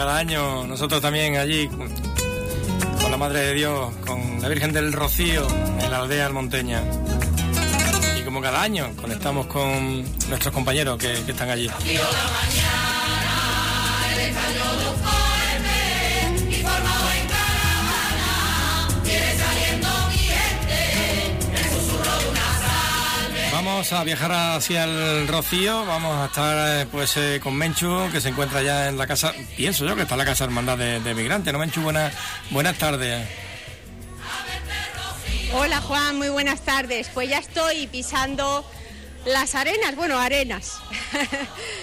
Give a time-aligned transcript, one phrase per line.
[0.00, 5.46] cada año, nosotros también allí, con la Madre de Dios, con la Virgen del Rocío,
[5.78, 6.82] en la aldea almonteña.
[8.18, 11.68] Y como cada año, conectamos con nuestros compañeros que, que están allí.
[23.80, 28.20] Vamos a viajar hacia el Rocío, vamos a estar eh, pues eh, con Menchu, que
[28.20, 31.00] se encuentra ya en la casa, pienso yo que está en la casa hermandad de,
[31.00, 31.80] de migrantes, ¿no Menchu?
[31.80, 32.12] Buenas,
[32.50, 33.26] buenas tardes.
[35.54, 37.08] Hola Juan, muy buenas tardes.
[37.14, 38.70] Pues ya estoy pisando
[39.24, 40.78] las arenas, bueno, arenas.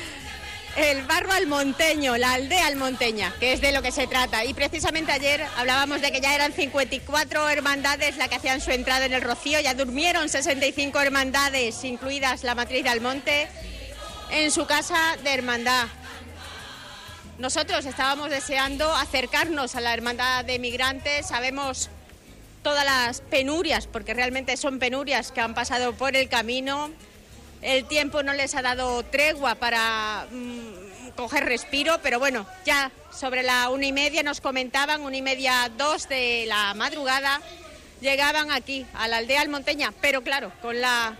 [0.78, 4.46] el barro almonteño, la aldea almonteña, que es de lo que se trata.
[4.46, 9.08] Y precisamente ayer hablábamos de que ya eran 54 hermandades las que hacían su entrada
[9.08, 13.48] en el Rocío, ya durmieron 65 hermandades, incluidas la matriz de Almonte,
[14.30, 15.88] en su casa de hermandad.
[17.40, 21.90] Nosotros estábamos deseando acercarnos a la hermandad de migrantes, sabemos
[22.62, 26.92] todas las penurias, porque realmente son penurias que han pasado por el camino,
[27.62, 33.44] el tiempo no les ha dado tregua para mm, coger respiro, pero bueno, ya sobre
[33.44, 37.42] la una y media nos comentaban, una y media, dos de la madrugada,
[38.02, 41.16] llegaban aquí, a la aldea almonteña, pero claro, con la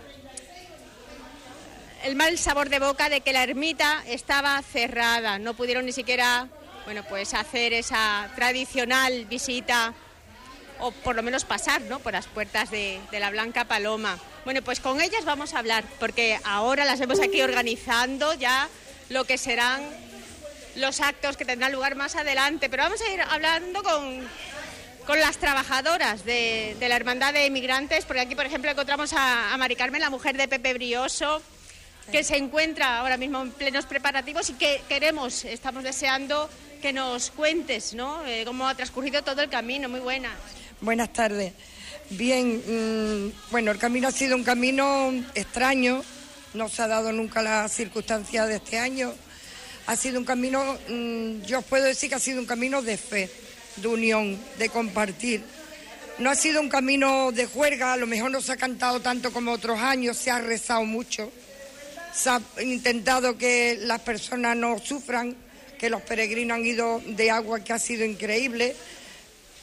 [2.04, 6.46] el mal sabor de boca de que la ermita estaba cerrada, no pudieron ni siquiera,
[6.84, 9.92] bueno, pues hacer esa tradicional visita
[10.78, 11.98] o por lo menos pasar, ¿no?
[11.98, 14.16] Por las puertas de, de la Blanca Paloma.
[14.44, 18.68] Bueno, pues con ellas vamos a hablar, porque ahora las vemos aquí organizando ya
[19.08, 19.82] lo que serán
[20.76, 22.68] los actos que tendrán lugar más adelante.
[22.68, 24.26] Pero vamos a ir hablando con,
[25.06, 29.56] con las trabajadoras de, la Hermandad de Inmigrantes, porque aquí, por ejemplo, encontramos a, a
[29.56, 31.42] Mari Carmen, la mujer de Pepe Brioso,
[32.10, 36.48] que se encuentra ahora mismo en plenos preparativos y que queremos, estamos deseando
[36.80, 38.24] que nos cuentes, ¿no?
[38.26, 39.88] Eh, cómo ha transcurrido todo el camino.
[39.88, 40.32] Muy buenas.
[40.80, 41.52] Buenas tardes.
[42.10, 46.02] Bien, mmm, bueno, el camino ha sido un camino extraño,
[46.54, 49.12] no se ha dado nunca la circunstancia de este año.
[49.86, 52.96] Ha sido un camino, mmm, yo os puedo decir que ha sido un camino de
[52.96, 53.28] fe,
[53.76, 55.42] de unión, de compartir.
[56.18, 59.30] No ha sido un camino de juerga, a lo mejor no se ha cantado tanto
[59.30, 61.30] como otros años, se ha rezado mucho,
[62.14, 65.36] se ha intentado que las personas no sufran,
[65.78, 68.74] que los peregrinos han ido de agua que ha sido increíble.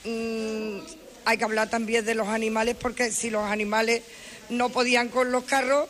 [0.04, 4.04] Mm, hay que hablar también de los animales porque si los animales
[4.50, 5.90] no podían con los carros,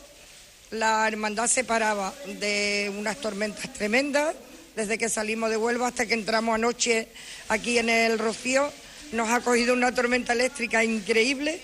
[0.72, 4.36] la hermandad se paraba de unas tormentas tremendas,
[4.76, 7.08] desde que salimos de Huelva hasta que entramos anoche
[7.50, 8.72] aquí en el Rocío,
[9.12, 11.62] nos ha cogido una tormenta eléctrica increíble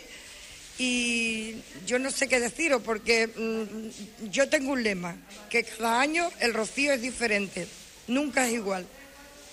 [0.78, 1.56] y
[1.86, 5.16] yo no sé qué deciros porque mmm, yo tengo un lema,
[5.50, 7.68] que cada año el Rocío es diferente,
[8.08, 8.86] nunca es igual.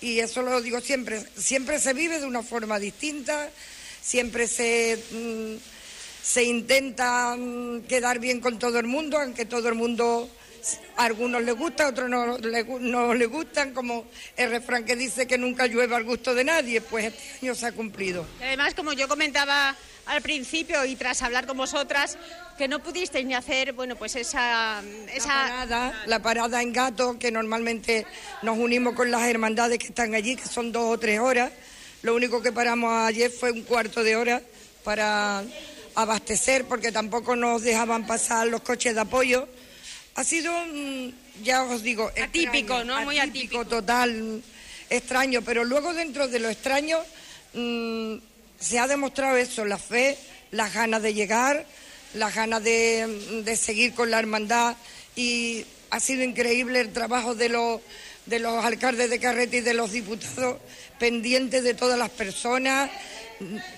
[0.01, 3.49] Y eso lo digo siempre, siempre se vive de una forma distinta,
[4.01, 5.55] siempre se, mmm,
[6.23, 10.29] se intenta mmm, quedar bien con todo el mundo, aunque todo el mundo,
[10.97, 14.05] a algunos les gusta, a otros no, le, no les gustan, como
[14.35, 17.65] el refrán que dice que nunca llueve al gusto de nadie, pues este año se
[17.65, 18.25] ha cumplido.
[18.41, 22.17] Además, como yo comentaba al principio y tras hablar con vosotras,
[22.57, 24.81] que no pudisteis ni hacer, bueno, pues esa...
[25.13, 25.27] esa...
[25.27, 28.05] La, parada, la parada en gato, que normalmente
[28.41, 31.51] nos unimos con las hermandades que están allí, que son dos o tres horas.
[32.01, 34.41] Lo único que paramos ayer fue un cuarto de hora
[34.83, 35.43] para
[35.95, 39.47] abastecer, porque tampoco nos dejaban pasar los coches de apoyo.
[40.15, 40.53] Ha sido,
[41.43, 43.01] ya os digo, atípico, extraño, ¿no?
[43.03, 44.41] Muy atípico, total,
[44.89, 45.41] extraño.
[45.41, 46.99] Pero luego dentro de lo extraño
[47.53, 48.15] mmm,
[48.59, 50.17] se ha demostrado eso, la fe,
[50.51, 51.65] las ganas de llegar,
[52.13, 54.75] las ganas de, de, seguir con la hermandad
[55.15, 57.81] y ha sido increíble el trabajo de los,
[58.29, 60.57] de los alcaldes de Carrete y de los diputados
[60.99, 62.89] pendientes de todas las personas.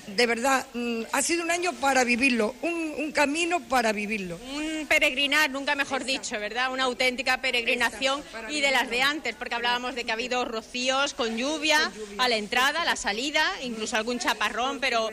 [0.07, 0.65] De verdad,
[1.11, 4.39] ha sido un año para vivirlo, un, un camino para vivirlo.
[4.55, 6.23] Un peregrinar, nunca mejor Exacto.
[6.23, 6.73] dicho, ¿verdad?
[6.73, 10.43] Una auténtica peregrinación Exacto, y de las de antes, porque hablábamos de que ha habido
[10.45, 12.23] rocíos con lluvia, con lluvia.
[12.23, 15.11] a la entrada, a la salida, incluso algún chaparrón, pero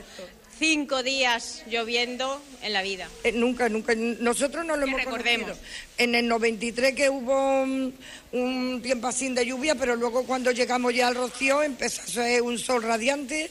[0.58, 3.08] cinco días lloviendo en la vida.
[3.24, 3.94] Eh, nunca, nunca.
[3.94, 5.50] Nosotros no lo que hemos recordemos.
[5.50, 5.68] Conocido.
[5.98, 7.94] En el 93 que hubo un,
[8.32, 12.42] un, tiempo así de lluvia, pero luego cuando llegamos ya al Rocío empezó a ser
[12.42, 13.50] un sol radiante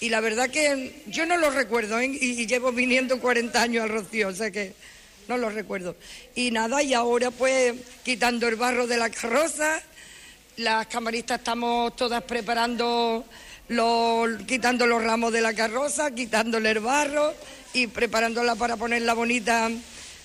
[0.00, 2.06] y la verdad que yo no lo recuerdo ¿eh?
[2.06, 4.74] y, y, llevo viniendo 40 años al Rocío, o sea que
[5.28, 5.96] no lo recuerdo.
[6.34, 9.80] Y nada, y ahora pues quitando el barro de la carroza,
[10.56, 13.24] las camaristas estamos todas preparando
[13.68, 17.34] los, quitando los ramos de la carroza, quitándole el barro
[17.72, 19.70] y preparándola para ponerla bonita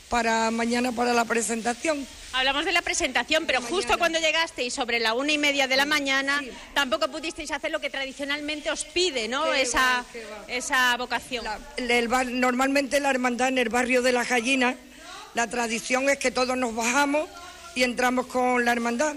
[0.09, 2.05] para mañana para la presentación.
[2.33, 5.85] Hablamos de la presentación, pero justo cuando llegasteis sobre la una y media de la
[5.85, 6.41] mañana,
[6.73, 9.53] tampoco pudisteis hacer lo que tradicionalmente os pide, ¿no?
[9.53, 10.05] Esa,
[10.47, 11.45] esa vocación.
[12.39, 14.75] normalmente la hermandad en el barrio de las gallinas,
[15.33, 17.29] la tradición es que todos nos bajamos
[17.75, 19.15] y entramos con la hermandad.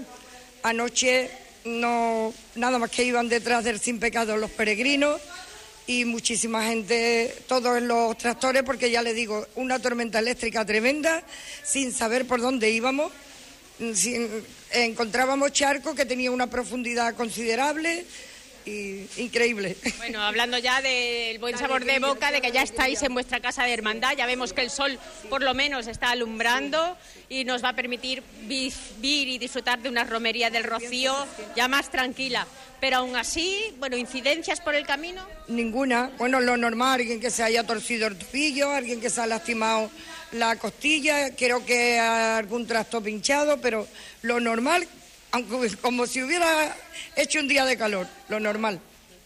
[0.63, 1.29] Anoche
[1.65, 5.19] no nada más que iban detrás del sin pecado los peregrinos
[5.87, 11.23] y muchísima gente, todos en los tractores, porque ya le digo, una tormenta eléctrica tremenda,
[11.63, 13.11] sin saber por dónde íbamos.
[14.71, 18.05] encontrábamos charcos que tenía una profundidad considerable
[18.65, 19.77] increíble.
[19.97, 23.63] Bueno, hablando ya del buen sabor de boca, de que ya estáis en vuestra casa
[23.63, 24.97] de hermandad, ya vemos que el sol
[25.29, 26.97] por lo menos está alumbrando
[27.29, 31.15] y nos va a permitir vivir y disfrutar de una romería del Rocío
[31.55, 32.47] ya más tranquila.
[32.79, 35.25] Pero aún así, bueno, incidencias por el camino.
[35.47, 36.11] Ninguna.
[36.17, 39.89] Bueno, lo normal, alguien que se haya torcido el tobillo, alguien que se ha lastimado
[40.33, 43.87] la costilla, creo que algún trasto pinchado, pero
[44.21, 44.87] lo normal
[45.35, 46.73] aunque como si hubiera
[47.17, 48.79] hecho un día de calor, lo normal,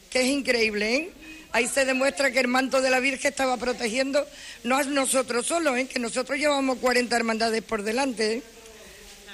[0.10, 1.10] que es increíble, ¿eh?
[1.52, 4.26] Ahí se demuestra que el manto de la Virgen estaba protegiendo,
[4.64, 5.88] no a nosotros solos, ¿eh?
[5.88, 8.44] que nosotros llevamos 40 hermandades por delante, ¿eh?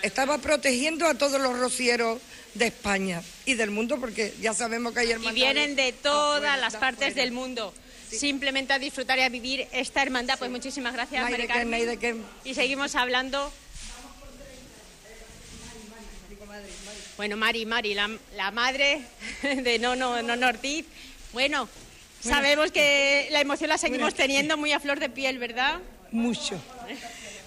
[0.01, 2.21] estaba protegiendo a todos los rocieros
[2.55, 5.37] de España y del mundo, porque ya sabemos que hay hermandades.
[5.37, 7.73] Y vienen de todas las partes del mundo.
[8.09, 10.37] Simplemente a disfrutar y a vivir esta hermandad.
[10.37, 13.51] Pues muchísimas gracias, no Y seguimos hablando
[17.17, 19.01] Bueno, Mari, Mari, la, madre
[19.41, 20.85] de Nono, Nono Ortiz.
[21.31, 21.69] Bueno,
[22.19, 25.79] sabemos que la emoción la seguimos teniendo muy a flor de piel, ¿verdad?
[26.11, 26.59] Mucho,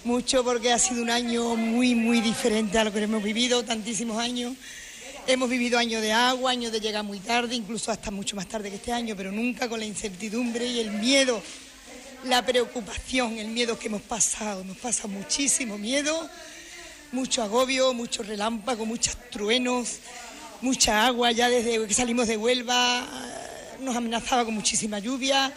[0.03, 4.17] mucho porque ha sido un año muy, muy diferente a lo que hemos vivido, tantísimos
[4.17, 4.55] años.
[5.27, 8.71] Hemos vivido años de agua, años de llegar muy tarde, incluso hasta mucho más tarde
[8.71, 11.43] que este año, pero nunca con la incertidumbre y el miedo,
[12.23, 14.63] la preocupación, el miedo que hemos pasado.
[14.63, 16.27] Nos pasa muchísimo miedo
[17.11, 19.97] mucho agobio, mucho relámpago, muchos truenos,
[20.61, 21.31] mucha agua.
[21.31, 25.53] Ya desde que salimos de Huelva eh, nos amenazaba con muchísima lluvia.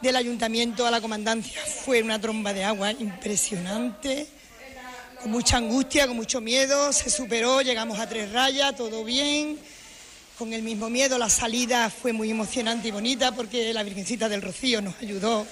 [0.00, 4.26] Del ayuntamiento a la comandancia fue una tromba de agua impresionante,
[5.22, 6.92] con mucha angustia, con mucho miedo.
[6.92, 9.58] Se superó, llegamos a tres rayas, todo bien.
[10.36, 14.42] Con el mismo miedo, la salida fue muy emocionante y bonita porque la Virgencita del
[14.42, 15.46] Rocío nos ayudó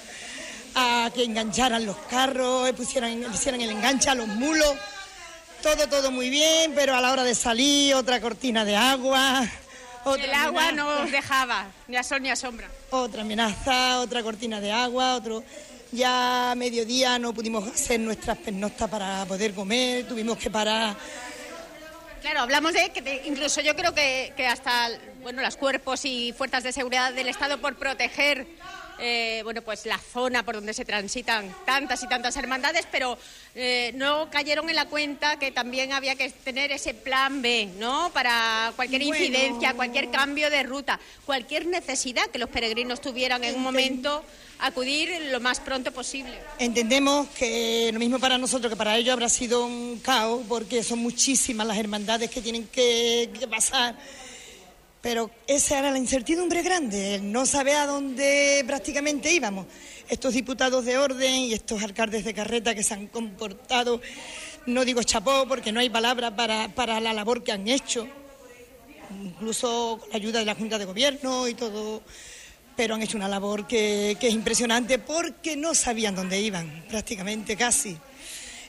[0.74, 4.74] a que engancharan los carros, pusieran, hicieran el enganche a los mulos
[5.62, 9.46] todo, todo muy bien, pero a la hora de salir, otra cortina de agua.
[10.18, 12.68] el agua no os dejaba, ni a sol ni a sombra.
[12.90, 15.44] Otra amenaza, otra cortina de agua, otro.
[15.92, 20.96] Ya a mediodía no pudimos hacer nuestras pernoctas para poder comer, tuvimos que parar.
[22.20, 24.90] Claro, hablamos de que incluso yo creo que, que hasta
[25.22, 28.46] bueno, los cuerpos y fuerzas de seguridad del Estado por proteger
[28.98, 33.18] eh, bueno, pues la zona por donde se transitan tantas y tantas hermandades, pero
[33.54, 38.10] eh, no cayeron en la cuenta que también había que tener ese plan B, ¿no?
[38.12, 43.62] Para cualquier incidencia, cualquier cambio de ruta, cualquier necesidad que los peregrinos tuvieran en un
[43.62, 44.24] momento
[44.60, 46.38] acudir lo más pronto posible.
[46.58, 51.00] Entendemos que lo mismo para nosotros que para ellos habrá sido un caos porque son
[51.00, 53.96] muchísimas las hermandades que tienen que pasar
[55.02, 59.66] pero esa era la incertidumbre grande, no saber a dónde prácticamente íbamos.
[60.08, 64.00] Estos diputados de orden y estos alcaldes de carreta que se han comportado,
[64.66, 68.06] no digo chapó porque no hay palabra para, la labor que han hecho,
[69.24, 72.02] incluso con la ayuda de la Junta de Gobierno y todo,
[72.76, 77.56] pero han hecho una labor que, que es impresionante porque no sabían dónde iban, prácticamente
[77.56, 77.98] casi.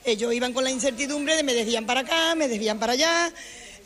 [0.04, 3.32] Ellos iban con la incertidumbre de me desvían para acá, me desvían para allá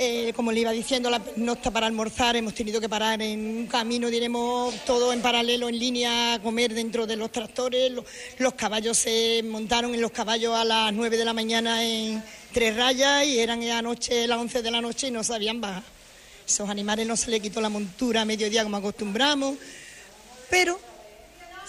[0.01, 3.41] eh, como le iba diciendo, la no está para almorzar, hemos tenido que parar en
[3.41, 7.93] un camino, diremos, todo en paralelo, en línea, a comer dentro de los tractores.
[8.39, 12.77] Los, caballos se montaron en los caballos a las 9 de la mañana en tres
[12.77, 15.83] rayas y eran anoche las 11 de la noche y no sabían bajar.
[16.47, 19.57] Esos animales no se les quitó la montura a mediodía como acostumbramos,
[20.49, 20.79] pero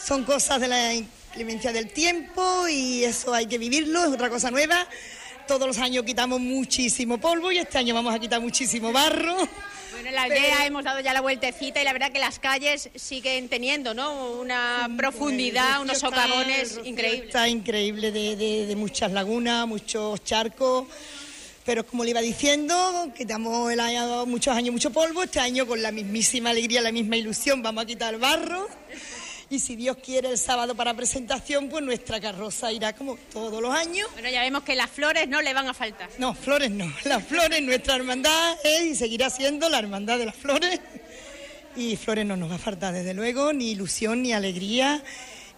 [0.06, 4.52] son cosas de la inclemencia del tiempo y eso hay que vivirlo, es otra cosa
[4.52, 4.88] nueva
[5.50, 9.36] todos los años quitamos muchísimo polvo y este año vamos a quitar muchísimo barro.
[9.94, 12.92] Bueno, en la aldea hemos dado ya la vueltecita y la verdad que las calles
[12.94, 14.34] siguen teniendo ¿no?
[14.34, 17.30] una profundidad, unos socavones increíbles.
[17.30, 20.86] Está increíble de, muchas lagunas, muchos charcos
[21.66, 25.82] pero como le iba diciendo, quitamos el año, muchos años mucho polvo, este año con
[25.82, 28.68] la mismísima alegría, la misma ilusión, vamos a quitar el barro
[29.50, 33.74] y si Dios quiere el sábado para presentación, pues nuestra carroza irá como todos los
[33.74, 34.08] años.
[34.14, 36.10] Bueno, ya vemos que las flores no le van a faltar.
[36.20, 36.86] No, flores no.
[37.06, 40.80] Las flores, nuestra hermandad es y seguirá siendo la hermandad de las flores.
[41.76, 45.04] Y flores no nos va a faltar, desde luego, ni ilusión, ni alegría.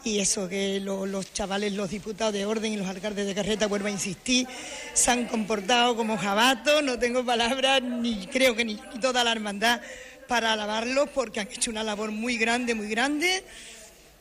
[0.05, 3.87] y eso, que los chavales, los diputados de orden y los alcaldes de carreta, vuelvo
[3.87, 4.47] a insistir,
[4.93, 9.31] se han comportado como jabatos, no tengo palabras, ni creo que ni, ni toda la
[9.31, 9.81] hermandad
[10.27, 13.43] para alabarlos, porque han hecho una labor muy grande, muy grande.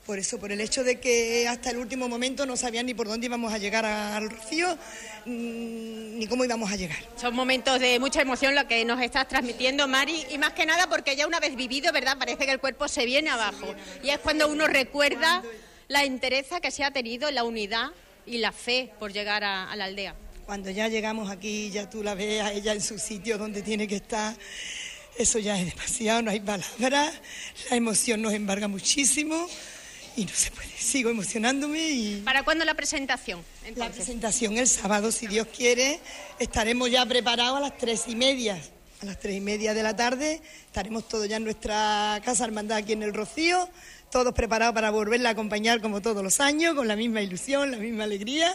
[0.07, 3.07] Por eso, por el hecho de que hasta el último momento no sabían ni por
[3.07, 4.77] dónde íbamos a llegar al Rocío,
[5.27, 6.99] mm, ni cómo íbamos a llegar.
[7.17, 10.89] Son momentos de mucha emoción lo que nos estás transmitiendo, Mari, y más que nada
[10.89, 12.19] porque ya una vez vivido, ¿verdad?
[12.19, 13.75] Parece que el cuerpo se viene abajo.
[14.03, 15.43] Y es cuando uno recuerda
[15.89, 17.91] la entereza que se ha tenido, la unidad
[18.27, 20.15] y la fe por llegar a, la aldea.
[20.47, 23.87] Cuando ya llegamos aquí, ya tú la ves a ella en su sitio donde tiene
[23.87, 24.35] que estar.
[25.19, 27.13] Eso ya es demasiado, no hay palabras,
[27.71, 29.49] la emoción nos embarga muchísimo
[30.21, 30.69] y no se puede.
[30.79, 32.23] Sigo emocionándome y...
[32.25, 33.43] ¿Para cuándo la presentación?
[33.77, 35.99] La presentación el sábado, si Dios quiere,
[36.39, 38.61] estaremos ya preparados a las tres y media.
[39.03, 42.79] A las tres y media de la tarde estaremos todos ya en nuestra casa hermandad
[42.79, 43.67] aquí en el Rocío
[44.11, 47.77] todos preparados para volverla a acompañar como todos los años, con la misma ilusión, la
[47.79, 48.53] misma alegría.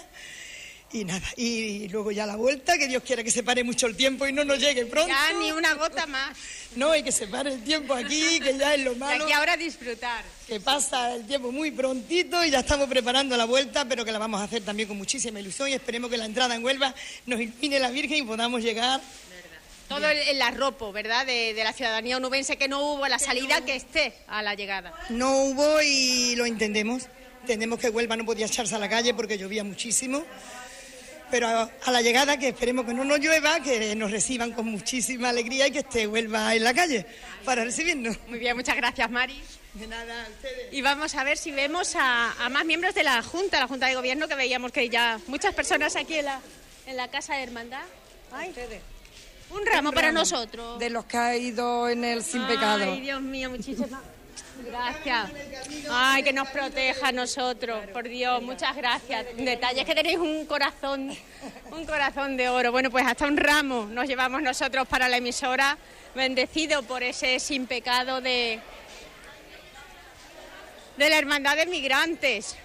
[0.96, 3.98] Y nada, y luego ya la vuelta, que Dios quiera que se pare mucho el
[3.98, 5.10] tiempo y no nos llegue pronto.
[5.10, 6.38] Ya ni una gota más.
[6.76, 9.30] No, y que se pare el tiempo aquí, que ya es lo malo.
[9.30, 10.26] Y ahora disfrutar.
[10.46, 14.20] Que pasa el tiempo muy prontito y ya estamos preparando la vuelta, pero que la
[14.20, 16.94] vamos a hacer también con muchísima ilusión y esperemos que la entrada en Huelva
[17.28, 19.00] nos ilumine la Virgen y podamos llegar
[19.88, 24.14] todo el, arropo, ¿verdad?, de, la ciudadanía onubense, que no hubo la salida que esté
[24.28, 24.94] a la llegada.
[25.10, 27.04] No hubo y lo entendemos.
[27.42, 30.26] Entendemos que Huelva no podía echarse a la calle porque llovía muchísimo.
[31.36, 35.28] Pero a, la llegada, que esperemos que no nos llueva, que nos reciban con muchísima
[35.28, 37.06] alegría y que esté Huelva en la calle
[37.44, 38.18] para recibirnos.
[38.30, 39.38] Muy bien, muchas gracias, Mari.
[39.74, 40.72] De nada, ustedes.
[40.72, 43.96] Y vamos a ver si vemos a, más miembros de la Junta, la Junta de
[43.96, 46.40] Gobierno, que veíamos que ya muchas personas aquí en la,
[46.88, 47.84] en la Casa de Hermandad.
[48.32, 48.82] Ay, ustedes.
[49.50, 50.80] Un ramo para nosotros.
[50.80, 52.86] De los que ha ido en el sin pecado.
[52.86, 54.00] Ay, Dios mío, muchísimas
[54.66, 55.30] gracias.
[55.90, 59.26] Ay, que nos proteja a nosotros, por Dios, muchas gracias.
[59.38, 61.16] Detalles que tenéis un corazón,
[61.72, 62.72] un corazón de oro.
[62.72, 65.78] Bueno, pues hasta un ramo nos llevamos nosotros para la emisora,
[66.16, 68.60] bendecido por ese sin pecado de,
[70.98, 72.56] de la hermandad de migrantes.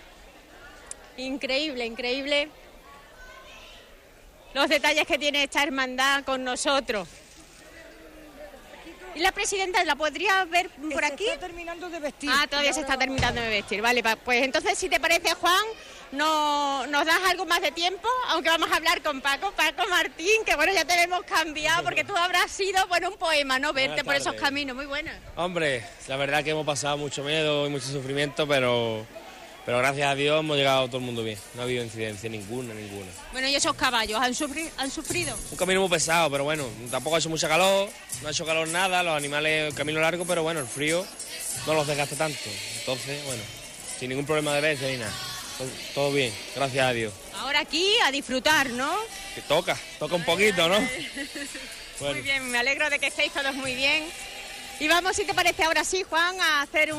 [1.17, 2.49] Increíble, increíble
[4.53, 7.09] los detalles que tiene esta hermandad con nosotros.
[9.15, 11.27] ¿Y la presidenta la podría ver por aquí?
[11.27, 12.31] Está terminando de vestir.
[12.33, 13.83] Ah, todavía se está terminando de vestir.
[13.83, 15.65] Vale, pues entonces, si te parece, Juan,
[16.13, 20.45] no, nos das algo más de tiempo, aunque vamos a hablar con Paco, Paco Martín,
[20.45, 23.73] que bueno, ya te hemos cambiado, porque tú habrás sido, bueno, un poema, ¿no?
[23.73, 25.13] Verte por esos caminos, muy buena.
[25.37, 29.07] Hombre, la verdad que hemos pasado mucho miedo y mucho sufrimiento, pero
[29.71, 31.39] pero gracias a Dios hemos llegado todo el mundo bien.
[31.55, 33.07] No ha habido incidencia ninguna, ninguna.
[33.31, 34.35] Bueno, ¿y esos caballos han,
[34.79, 35.39] han sufrido?
[35.53, 37.89] Un camino muy pesado, pero bueno, tampoco ha hecho mucha calor,
[38.21, 41.07] no ha hecho calor nada, los animales, el camino largo, pero bueno, el frío
[41.69, 42.51] no los desgasta tanto.
[42.81, 43.45] Entonces, bueno,
[43.97, 45.15] sin ningún problema de veces ni nada.
[45.95, 47.13] Todo, bien, gracias a Dios.
[47.37, 48.93] Ahora aquí a disfrutar, ¿no?
[49.37, 50.81] Que toca, toca un poquito, ¿no?
[52.01, 54.03] Muy bien, me alegro de que estéis todos muy bien.
[54.81, 56.93] Y vamos, si te parece ahora sí, Juan, a hacer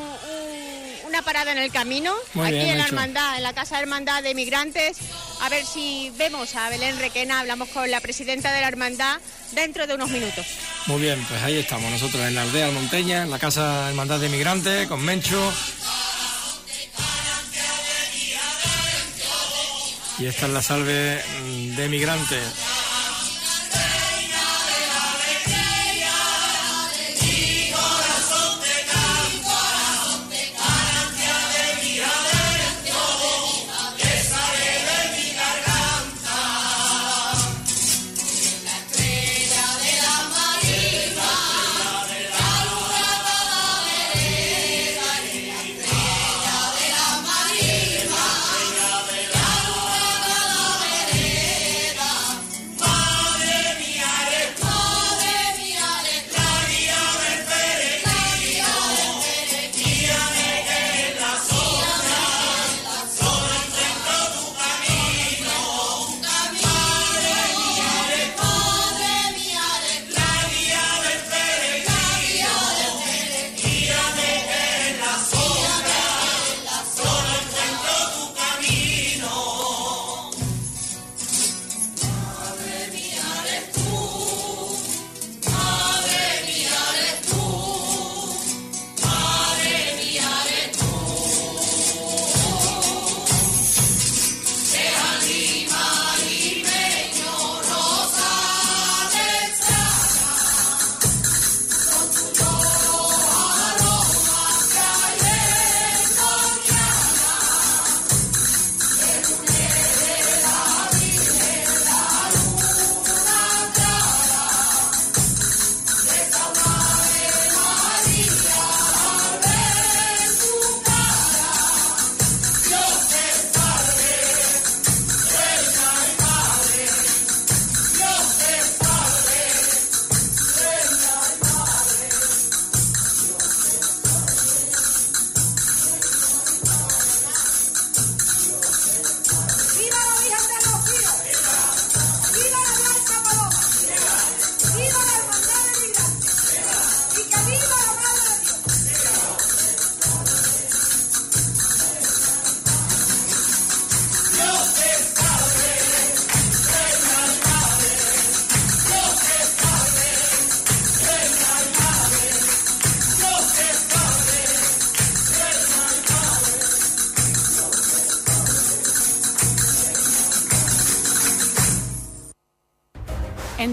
[1.11, 4.33] una parada en el camino, aquí en la hermandad, en la Casa de Hermandad de
[4.33, 4.95] Migrantes,
[5.41, 9.19] a ver si vemos a Belén Requena, hablamos con la presidenta de la hermandad
[9.51, 10.45] dentro de unos minutos.
[10.85, 14.21] Muy bien, pues ahí estamos nosotros en la aldea Monteña, en la Casa de Hermandad
[14.21, 15.51] de Migrantes, con Mencho.
[20.17, 22.43] Y esta es la salve mm, de migrantes.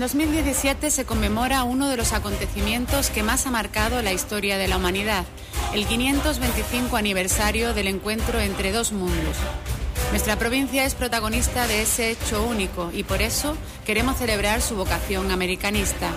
[0.09, 4.79] 2017 se conmemora uno de los acontecimientos que más ha marcado la historia de la
[4.79, 5.27] humanidad,
[5.75, 9.37] el 525 aniversario del encuentro entre dos mundos.
[10.11, 15.31] Nuestra provincia es protagonista de ese hecho único y por eso queremos celebrar su vocación
[15.31, 16.11] americanista.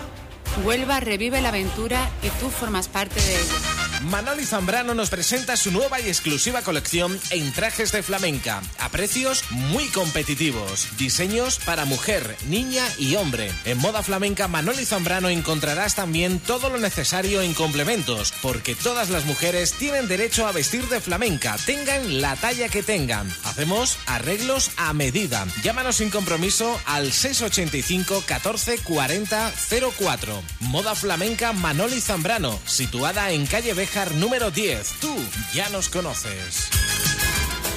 [0.63, 3.70] Huelva revive la aventura y tú formas parte de ella.
[4.09, 9.43] Manoli Zambrano nos presenta su nueva y exclusiva colección en trajes de flamenca, a precios
[9.51, 10.87] muy competitivos.
[10.97, 13.51] Diseños para mujer, niña y hombre.
[13.63, 19.25] En moda flamenca Manoli Zambrano encontrarás también todo lo necesario en complementos, porque todas las
[19.25, 23.31] mujeres tienen derecho a vestir de flamenca, tengan la talla que tengan.
[23.43, 25.45] Hacemos arreglos a medida.
[25.61, 29.53] Llámanos sin compromiso al 685 14 40
[29.99, 30.41] 04.
[30.61, 34.99] Moda flamenca Manoli Zambrano, situada en calle Beja número 10.
[35.01, 35.13] Tú
[35.53, 36.90] ya nos conoces.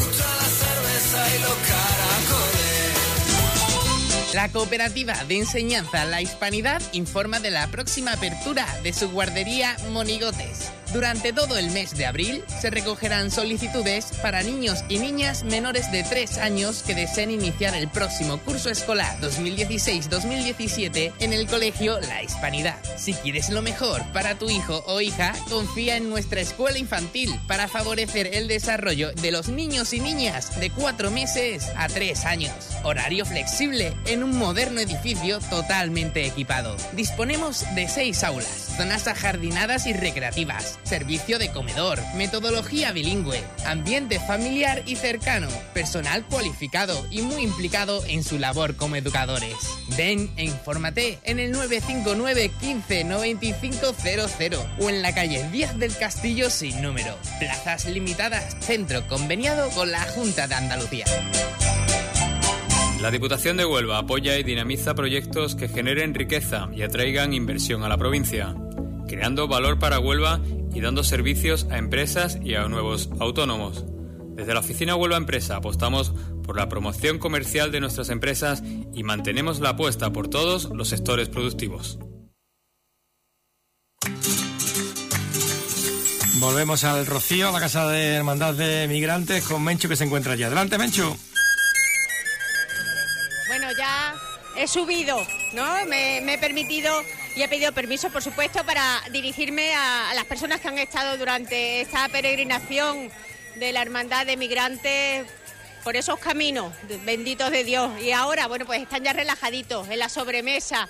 [4.35, 10.70] La cooperativa de enseñanza La Hispanidad informa de la próxima apertura de su guardería Monigotes.
[10.95, 16.05] Durante todo el mes de abril se recogerán solicitudes para niños y niñas menores de
[16.05, 22.79] 3 años que deseen iniciar el próximo curso escolar 2016-2017 en el colegio La Hispanidad.
[22.97, 27.67] Si quieres lo mejor para tu hijo o hija, confía en nuestra escuela infantil para
[27.67, 32.55] favorecer el desarrollo de los niños y niñas de 4 meses a 3 años.
[32.85, 36.77] Horario flexible en un moderno edificio totalmente equipado.
[36.93, 44.83] Disponemos de 6 aulas, zonas ajardinadas y recreativas servicio de comedor, metodología bilingüe, ambiente familiar
[44.87, 49.55] y cercano, personal cualificado y muy implicado en su labor como educadores.
[49.97, 53.95] Ven e infórmate en el 959 15 9500
[54.81, 57.17] o en la calle 10 del Castillo sin número.
[57.39, 61.05] Plazas limitadas, centro conveniado con la Junta de Andalucía.
[63.05, 67.88] La Diputación de Huelva apoya y dinamiza proyectos que generen riqueza y atraigan inversión a
[67.90, 68.55] la provincia,
[69.07, 70.40] creando valor para Huelva
[70.73, 73.85] y dando servicios a empresas y a nuevos autónomos.
[74.35, 76.14] Desde la oficina Huelva Empresa apostamos
[76.45, 78.62] por la promoción comercial de nuestras empresas
[78.95, 81.99] y mantenemos la apuesta por todos los sectores productivos.
[86.37, 90.33] Volvemos al Rocío, a la Casa de Hermandad de Migrantes, con Mencho que se encuentra
[90.33, 90.45] allí.
[90.45, 91.14] Adelante, Mencho.
[94.57, 95.85] He subido, ¿no?
[95.87, 97.03] Me, he permitido
[97.37, 101.81] y he pedido permiso, por supuesto, para dirigirme a, las personas que han estado durante
[101.81, 103.11] esta peregrinación
[103.57, 105.27] de la Hermandad de Migrantes
[105.83, 106.73] por esos caminos
[107.05, 107.90] benditos de Dios.
[108.01, 110.88] Y ahora, bueno, pues están ya relajaditos en la sobremesa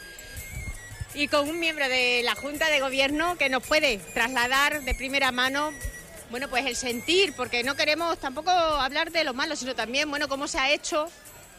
[1.15, 5.33] y con un miembro de la Junta de Gobierno que nos puede trasladar de primera
[5.33, 5.73] mano,
[6.31, 10.29] bueno, pues el sentir, porque no queremos tampoco hablar de lo malo, sino también, bueno,
[10.29, 11.09] cómo se ha hecho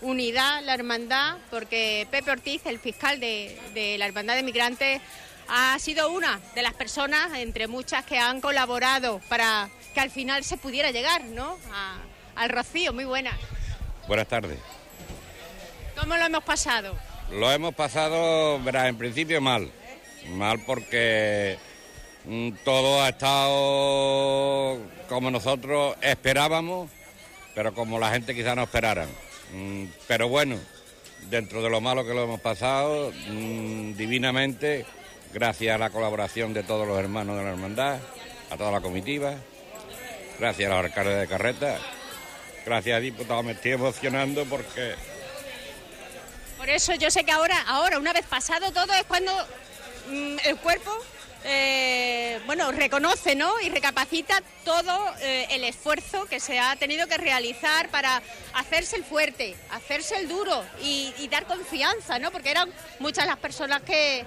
[0.06, 5.02] unidad, la hermandad, porque Pepe Ortiz, el fiscal de, la Hermandad de Migrantes,
[5.48, 10.44] ha sido una de las personas, entre muchas, que han colaborado para que al final
[10.44, 11.58] se pudiera llegar, ¿no?
[12.36, 13.32] al Rocío, muy buena.
[14.08, 14.60] Buenas tardes.
[15.98, 16.96] ¿Cómo lo hemos pasado?
[17.32, 19.72] Lo hemos pasado, verás, en principio mal.
[20.30, 21.58] Mal porque
[22.26, 26.90] mm, todo ha estado como nosotros esperábamos,
[27.54, 29.08] pero como la gente quizá no esperara.
[29.56, 30.60] Mm, pero bueno,
[31.30, 34.86] dentro de lo malo que lo hemos pasado, mm, divinamente,
[35.34, 38.00] gracias a la colaboración de todos los hermanos de la hermandad,
[38.52, 39.36] a toda la comitiva,
[40.40, 41.80] gracias a los alcaldes de carreta,
[42.66, 44.96] gracias a diputado, me estoy emocionando porque...
[46.58, 49.32] Por eso yo sé que ahora, ahora, una vez pasado todo, es cuando
[50.10, 50.92] mm, el cuerpo
[51.48, 53.62] eh, bueno, reconoce ¿no?
[53.62, 58.20] y recapacita todo eh, el esfuerzo que se ha tenido que realizar para
[58.56, 62.32] hacerse el fuerte, hacerse el duro y, dar confianza, ¿no?
[62.32, 64.24] porque eran muchas las personas que,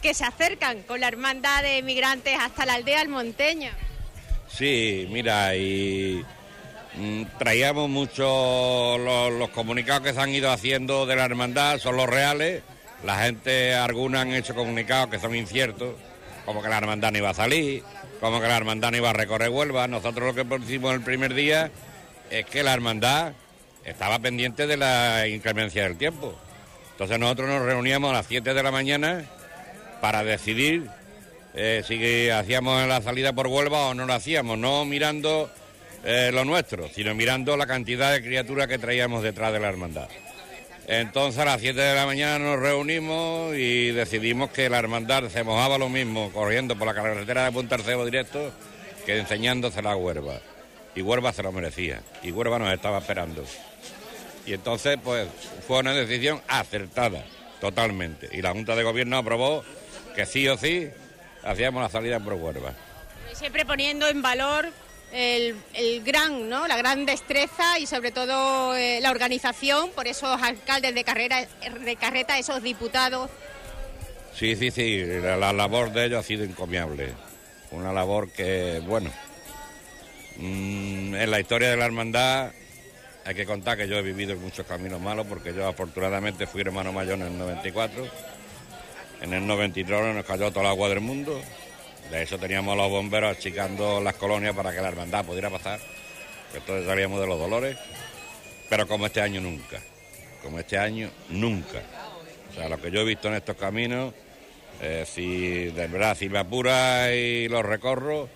[0.00, 3.72] que se acercan con la hermandad de migrantes hasta la aldea almonteña.
[4.48, 6.24] Sí, mira, y
[6.94, 11.96] mm, traíamos mucho los, los, comunicados que se han ido haciendo de la hermandad, son
[11.96, 12.62] los reales.
[13.04, 15.94] La gente, alguna han hecho comunicados que son inciertos
[16.48, 17.82] como que la hermandad no iba a salir,
[18.20, 19.86] como que la hermandad no iba a recorrer Huelva.
[19.86, 21.70] Nosotros lo que hicimos el primer día
[22.30, 23.34] es que la hermandad
[23.84, 26.34] estaba pendiente de la inclemencia del tiempo.
[26.92, 29.26] Entonces nosotros nos reuníamos a las 7 de la mañana
[30.00, 30.88] para decidir
[31.52, 35.50] eh, si hacíamos la salida por Huelva o no lo hacíamos, no mirando
[36.02, 40.08] eh, lo nuestro, sino mirando la cantidad de criaturas que traíamos detrás de la hermandad.
[40.88, 45.44] Entonces a las 7 de la mañana nos reunimos y decidimos que la hermandad se
[45.44, 48.50] mojaba lo mismo corriendo por la carretera de Punta Arcebo directo
[49.04, 50.40] que enseñándose la Huerva.
[50.94, 53.44] Y Huerva se lo merecía, y Huerva nos estaba esperando.
[54.46, 55.28] Y entonces, pues,
[55.66, 57.22] fue una decisión acertada,
[57.60, 58.30] totalmente.
[58.32, 59.62] Y la Junta de Gobierno aprobó
[60.16, 60.88] que sí o sí
[61.44, 62.72] hacíamos la salida por Huerva.
[63.34, 64.70] Siempre poniendo en valor
[65.12, 66.66] el, gran, ¿no?
[66.66, 71.46] la gran destreza y sobre todo eh, la organización por esos alcaldes de, carrera,
[71.84, 73.30] de carreta, esos diputados.
[74.34, 77.12] Sí, sí, sí, la, labor de ellos ha sido encomiable.
[77.70, 79.10] Una labor que, bueno,
[80.36, 82.52] mm, en la historia de la hermandad
[83.24, 86.92] hay que contar que yo he vivido muchos caminos malos porque yo afortunadamente fui hermano
[86.92, 88.06] mayor en el 94.
[89.20, 91.42] En el 93 nos cayó todo el agua del mundo
[92.10, 95.78] de eso teníamos los bomberos achicando las colonias para que la hermandad pudiera pasar.
[96.54, 97.76] Entonces salíamos de los dolores.
[98.68, 99.78] Pero como este año nunca.
[100.42, 101.82] Como este año nunca.
[102.50, 104.14] O sea, lo que yo he visto en estos caminos,
[104.80, 108.28] eh, si de verdad, si me apura y los recorro,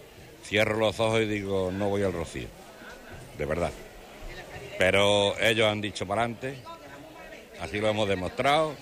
[0.44, 2.48] cierro los ojos y digo, no voy al rocío.
[3.38, 3.72] De verdad.
[4.78, 6.56] Pero ellos han dicho para adelante,
[7.60, 8.74] así lo hemos demostrado.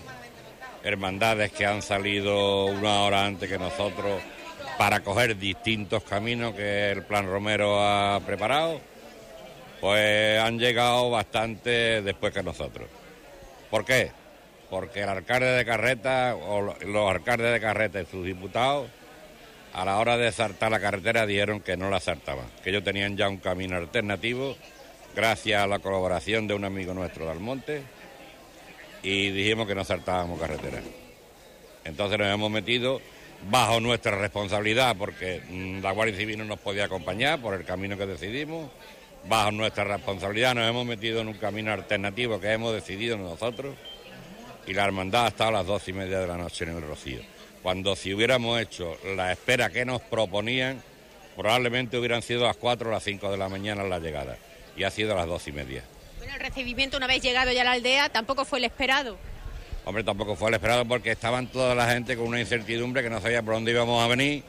[0.83, 4.21] Hermandades que han salido una hora antes que nosotros
[4.81, 8.81] para coger distintos caminos que el Plan Romero ha preparado,
[9.79, 12.89] pues han llegado bastante después que nosotros.
[13.71, 14.11] ¿Por qué?
[14.71, 18.89] Porque el alcalde de Carreta o los alcaldes de Carreta y sus diputados
[19.75, 23.19] a la hora de saltar la carretera dijeron que no la saltaban, que ellos tenían
[23.19, 24.57] ya un camino alternativo
[25.15, 27.83] gracias a la colaboración de un amigo nuestro de Almonte
[29.03, 30.81] y dijimos que no saltábamos carretera.
[31.85, 33.03] Entonces nos hemos metido
[33.49, 37.97] bajo nuestra responsabilidad, porque mm, la Guardia Civil no nos podía acompañar por el camino
[37.97, 38.71] que decidimos.
[39.29, 43.77] Bajo nuestra responsabilidad nos hemos metido en un camino alternativo que hemos decidido nosotros
[44.67, 46.83] y la hermandad ha estado a las dos y media de la noche en el
[46.83, 47.21] Rocío.
[47.63, 50.83] Cuando si hubiéramos hecho la espera que nos proponían,
[51.37, 54.39] probablemente hubieran sido las cuatro o las cinco de la mañana la llegada
[54.77, 55.85] y ha sido a las dos y media.
[56.19, 59.19] Bueno, el recibimiento una vez llegado ya a la aldea tampoco fue el esperado.
[59.85, 63.21] Hombre, tampoco fue el esperado porque estaban toda la gente con una incertidumbre que no
[63.21, 64.43] sabía por dónde íbamos a venir,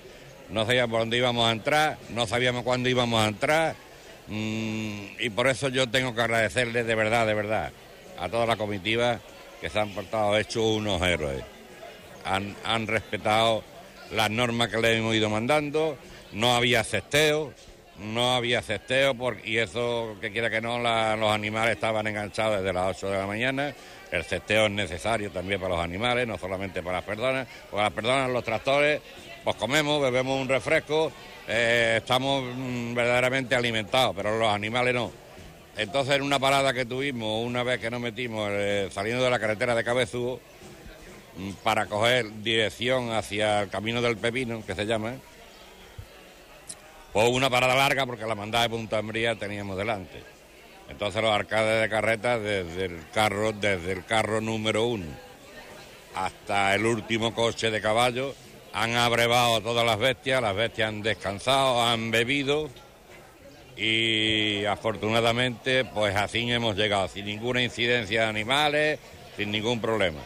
[0.50, 3.76] no sabía por dónde íbamos a entrar, no sabíamos cuándo íbamos a entrar.
[4.28, 7.72] Mm, y por eso yo tengo que agradecerles de verdad, de verdad,
[8.20, 9.20] a toda la comitiva
[9.60, 11.44] que se han portado hechos unos héroes.
[12.26, 13.63] Han, han respetado
[14.12, 15.98] las normas que les hemos ido mandando,
[16.34, 17.54] no había cesteo,
[18.01, 22.97] no había cesteo y eso que quiera que no, los animales estaban enganchados desde las
[22.97, 23.73] 8 de la mañana
[24.11, 27.47] el cesteo es necesario también para los animales, no solamente para las personas.
[27.71, 29.01] Para las personas, los tractores,
[29.43, 31.11] pues comemos, bebemos un refresco,
[31.47, 35.11] eh, estamos mm, verdaderamente alimentados, pero los animales no.
[35.77, 39.39] Entonces, en una parada que tuvimos, una vez que nos metimos eh, saliendo de la
[39.39, 40.41] carretera de Cabezudo,
[41.37, 45.13] mm, para coger dirección hacia el camino del Pepino, que se llama,
[47.13, 50.24] pues una parada larga porque la mandada de Punta Embría teníamos delante.
[50.89, 55.06] Entonces los arcades de carreta desde el carro, desde el carro número uno
[56.15, 58.36] hasta el último coche de caballo,
[58.74, 62.69] han abrevado todas las bestias, las bestias han descansado, han bebido
[63.78, 69.00] y afortunadamente pues así hemos llegado, sin ninguna incidencia de animales,
[69.38, 70.19] sin ningún problema.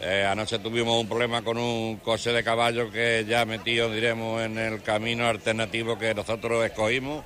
[0.00, 4.56] Eh, anoche tuvimos un problema con un coche de caballo que ya metido, diremos, en
[4.56, 7.24] el camino alternativo que nosotros escogimos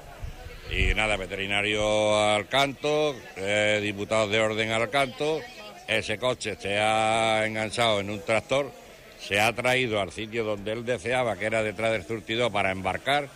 [0.71, 5.41] y nada, veterinario al canto, eh, diputados de orden al canto.
[5.87, 8.73] Ese coche se ha enganchado en un tractor,
[9.21, 13.29] se ha traído al sitio donde él deseaba, que era detrás del surtido, para embarcar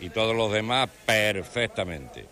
[0.00, 2.26] y todos los demás perfectamente,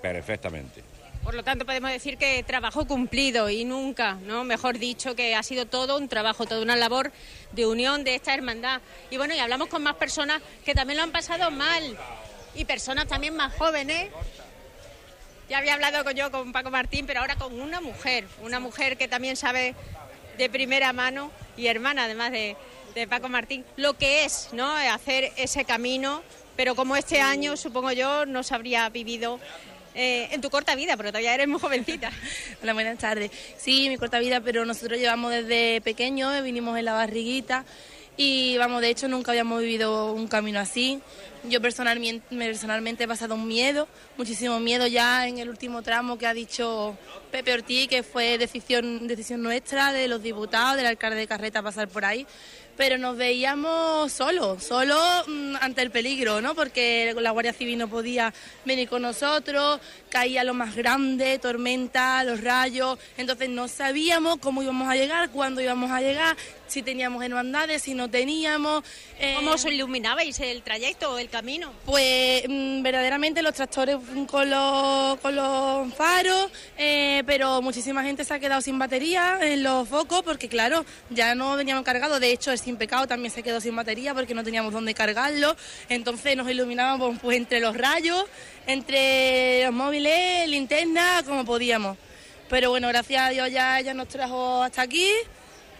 [0.00, 0.91] perfectamente.
[1.22, 4.42] Por lo tanto, podemos decir que trabajo cumplido y nunca, ¿no?
[4.42, 7.12] Mejor dicho, que ha sido todo un trabajo, toda una labor
[7.52, 8.80] de unión de esta hermandad.
[9.08, 11.96] Y bueno, y hablamos con más personas que también lo han pasado mal
[12.56, 14.10] y personas también más jóvenes.
[15.48, 18.96] Ya había hablado con yo con Paco Martín, pero ahora con una mujer, una mujer
[18.96, 19.76] que también sabe
[20.38, 22.56] de primera mano y hermana además de,
[23.08, 24.70] Paco Martín, lo que es ¿no?
[24.70, 26.22] hacer ese camino,
[26.56, 29.40] pero como este año, supongo yo, no se habría vivido
[29.94, 32.10] eh, en tu corta vida, porque todavía eres muy jovencita.
[32.62, 33.30] Hola, buenas tardes.
[33.56, 37.64] Sí, mi corta vida, pero nosotros llevamos desde pequeños, vinimos en la barriguita
[38.16, 41.00] y vamos, de hecho nunca habíamos vivido un camino así.
[41.44, 46.26] Yo personalmente, personalmente he pasado un miedo, muchísimo miedo ya en el último tramo que
[46.26, 46.96] ha dicho
[47.30, 51.88] Pepe Ortiz, que fue decisión, decisión nuestra, de los diputados, del alcalde de Carreta pasar
[51.88, 52.26] por ahí
[52.76, 56.54] pero nos veíamos solos, solos mm, ante el peligro, ¿no?
[56.54, 58.32] Porque la Guardia Civil no podía
[58.64, 64.88] venir con nosotros, caía lo más grande, tormenta, los rayos, entonces no sabíamos cómo íbamos
[64.88, 66.36] a llegar, cuándo íbamos a llegar,
[66.72, 68.82] si teníamos hermandades, si no teníamos.
[69.18, 71.70] Eh, ¿Cómo os iluminabais el trayecto, el camino?
[71.84, 78.32] Pues mm, verdaderamente los tractores con los, con los faros, eh, pero muchísima gente se
[78.32, 82.20] ha quedado sin batería en los focos porque, claro, ya no veníamos cargados.
[82.20, 85.54] De hecho, el Sin Pecado también se quedó sin batería porque no teníamos dónde cargarlo.
[85.90, 88.24] Entonces nos iluminábamos pues, entre los rayos,
[88.66, 91.98] entre los móviles, linterna, como podíamos.
[92.48, 95.08] Pero bueno, gracias a Dios ya, ya nos trajo hasta aquí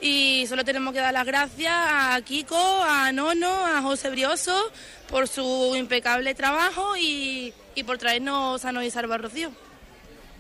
[0.04, 4.72] y solo tenemos que dar las gracias a Kiko, a Nono, a José Brioso
[5.08, 7.54] por su impecable trabajo y,
[7.86, 9.52] por traernos sanos y salvos Rocío.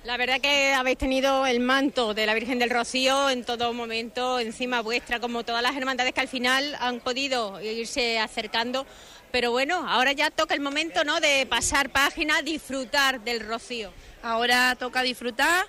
[0.02, 4.40] La verdad que habéis tenido el manto de la Virgen del Rocío en todo momento
[4.40, 8.84] encima vuestra, como todas las hermandades que al final han podido irse acercando.
[9.30, 11.20] Pero bueno, ahora ya toca el momento ¿no?
[11.20, 13.92] de pasar página, disfrutar del Rocío.
[14.24, 15.66] Ahora toca disfrutar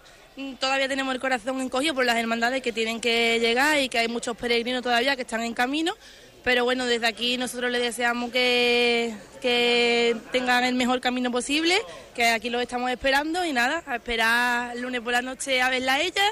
[0.60, 4.08] todavía tenemos el corazón encogido por las hermandades que tienen que llegar y que hay
[4.08, 5.94] muchos peregrinos todavía que están en camino.
[6.44, 11.78] Pero bueno, desde aquí nosotros les deseamos que, que tengan el mejor camino posible,
[12.14, 15.70] que aquí los estamos esperando y nada, a esperar el lunes por la noche a
[15.70, 16.24] verla a ella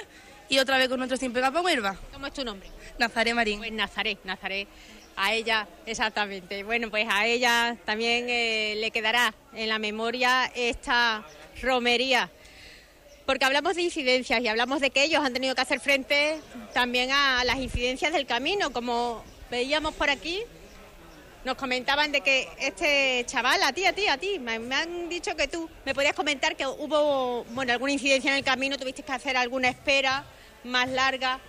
[0.50, 1.96] y otra vez con nuestro Sin Pegapa Huerva.
[2.12, 2.70] ¿Cómo es tu nombre?
[3.00, 3.60] Nazaré Marín.
[3.60, 4.68] Pues Nazaré, Nazaré.
[5.16, 6.64] A ella, exactamente.
[6.64, 11.24] Bueno, pues a ella también eh, le quedará en la memoria esta
[11.62, 12.30] romería
[13.26, 16.40] porque hablamos de incidencias y hablamos de que ellos han tenido que hacer frente
[16.74, 20.44] también a las incidencias del camino, como veíamos por aquí.
[21.44, 25.36] Nos comentaban de que este chaval, a ti, a ti, a ti, me, han dicho
[25.36, 29.12] que tú me podías comentar que hubo bueno, alguna incidencia en el camino, tuviste que
[29.12, 30.24] hacer alguna espera
[30.64, 31.40] más larga.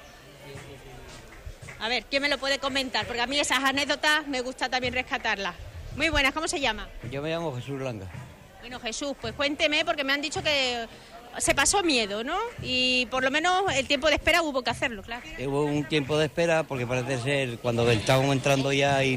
[1.79, 3.07] A ver, ¿quién me lo puede comentar?
[3.07, 5.55] Porque a mí esas anécdotas me gusta también rescatarlas.
[5.97, 6.89] Muy buenas, ¿cómo se llama?
[7.11, 8.09] Yo me llamo Jesús Langa.
[8.61, 10.87] Bueno, Jesús, pues cuénteme porque me han dicho que
[11.39, 12.37] se pasó miedo, ¿no?
[12.63, 15.23] Y por lo menos el tiempo de espera hubo que hacerlo, claro.
[15.47, 19.17] Hubo un tiempo de espera porque parece ser cuando estábamos entrando ya y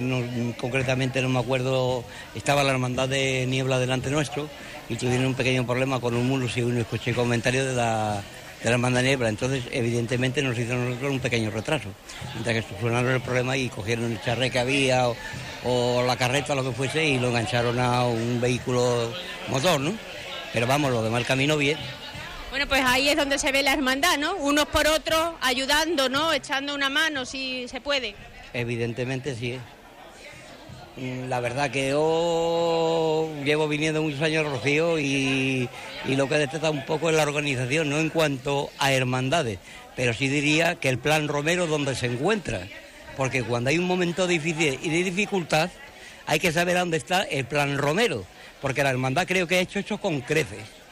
[0.60, 4.50] concretamente no me acuerdo, estaba la hermandad de niebla delante nuestro
[4.90, 8.22] y tuvieron un pequeño problema con un mulo y uno escuché comentarios de la,
[8.62, 9.30] de la hermandad de niebla.
[9.30, 11.90] Entonces, evidentemente, nos hizo nosotros un pequeño retraso.
[12.34, 15.16] Mientras que solucionaron el problema y cogieron el charré que había o,
[15.64, 19.12] o la carreta, lo que fuese, y lo engancharon a un vehículo
[19.50, 19.94] motor, ¿no?
[20.54, 21.78] Pero vamos, lo demás el camino bien.
[22.56, 24.38] Bueno, pues ahí es donde se ve la hermandad, ¿no?
[24.38, 26.32] Unos por otros, ayudando, ¿no?
[26.32, 28.16] Echando una mano si se puede.
[28.54, 29.60] Evidentemente sí.
[30.96, 35.68] Mm, la verdad que yo llevo viniendo muchos años Rocío y,
[36.08, 39.60] lo que detecta un poco es la organización, no en cuanto a hermandades,
[39.98, 42.70] pero sí diría que el plan Romero donde se encuentra,
[43.18, 45.72] porque cuando hay un momento difícil y de dificultad
[46.26, 48.24] hay que saber dónde está el plan Romero,
[48.62, 50.85] porque la hermandad creo que ha hecho esto con creces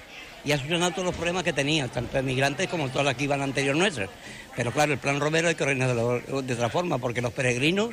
[0.46, 3.42] y ha solucionado todos los problemas que tenía, tanto emigrantes como todas las que iban
[3.42, 4.10] anterior nuestras.
[4.56, 7.90] Pero claro, el plan Romero hay que organizarlo de otra forma, porque los peregrinos,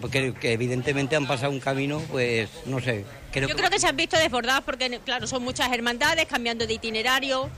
[0.00, 3.04] pues, que, evidentemente han pasado un camino, pues no sé.
[3.32, 6.74] Creo Yo creo que se han visto desbordados porque, claro, son muchas hermandades cambiando de
[6.74, 7.50] itinerario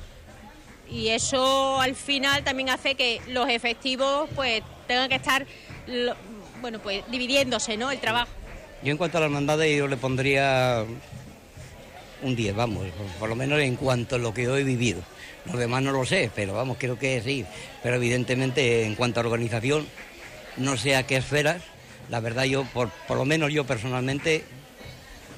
[0.91, 5.47] y eso al final también hace que los efectivos pues tengan que estar,
[6.61, 7.91] bueno, pues dividiéndose, ¿no?
[7.91, 8.31] El trabajo.
[8.83, 10.85] Yo en cuanto a las hermandades yo le pondría
[12.22, 12.87] un 10, vamos,
[13.18, 15.02] por lo menos en cuanto a lo que yo he vivido.
[15.46, 17.44] Los demás no lo sé, pero vamos, creo que sí.
[17.83, 19.87] Pero evidentemente en cuanto a organización,
[20.57, 21.62] no sé a qué esferas,
[22.11, 24.44] la verdad yo, por, por lo menos yo personalmente,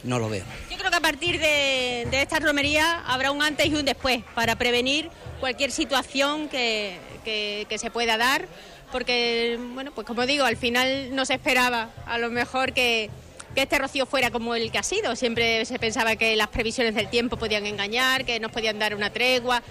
[0.03, 0.45] no lo veo.
[0.71, 4.57] Yo creo que a partir de, esta romería habrá un antes y un después para
[4.57, 8.47] prevenir cualquier situación que, que se pueda dar,
[8.91, 13.11] porque, bueno, pues como digo, al final no se esperaba a lo mejor que
[13.55, 15.17] que este rocío fuera como el que ha sido.
[15.17, 19.11] Siempre se pensaba que las previsiones del tiempo podían engañar, que nos podían dar una
[19.11, 19.63] tregua.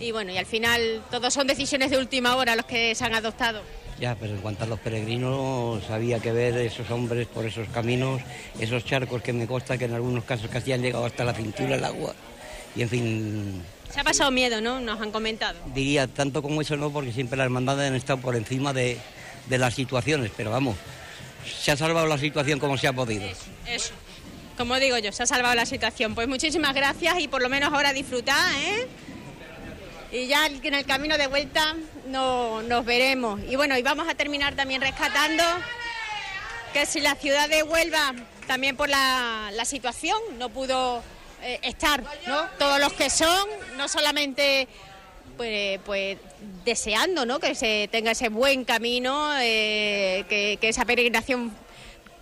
[0.00, 3.14] Y bueno, y al final todos son decisiones de última hora los que se han
[3.14, 3.62] adoptado.
[4.00, 8.20] Ya, pero en cuanto a los peregrinos, había que ver esos hombres por esos caminos,
[8.58, 11.76] esos charcos que me consta que en algunos casos casi han llegado hasta la cintura
[11.76, 12.14] el agua.
[12.74, 13.62] Y en fin.
[13.90, 14.80] Se ha pasado miedo, ¿no?
[14.80, 15.60] Nos han comentado.
[15.72, 18.98] Diría tanto como eso no, porque siempre las hermandades han estado por encima de,
[19.48, 20.76] de las situaciones, pero vamos,
[21.44, 23.24] se ha salvado la situación como se ha podido.
[23.66, 23.94] Eso,
[24.56, 26.14] como digo yo, se ha salvado la situación.
[26.14, 28.86] Pues muchísimas gracias y por lo menos ahora disfrutar, ¿eh?
[30.12, 31.74] Y ya en el camino de vuelta
[32.06, 33.40] no, nos veremos.
[33.48, 35.42] Y bueno, y vamos a terminar también rescatando
[36.72, 38.14] que si la ciudad de Huelva,
[38.46, 41.02] también por la, situación, no pudo
[41.42, 42.46] eh, estar, ¿no?
[42.58, 44.68] Todos los que son, no solamente
[45.36, 46.18] pues, pues
[46.64, 47.38] deseando, ¿no?
[47.38, 51.52] Que se tenga ese buen camino, eh, que, esa peregrinación